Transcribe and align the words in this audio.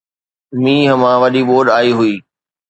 مينهن 0.63 0.97
مان 1.01 1.15
وڏي 1.21 1.41
ٻوڏ 1.49 1.65
آئي 1.77 1.91
هئي 1.99 2.13